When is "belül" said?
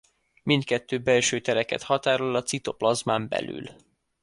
3.27-3.69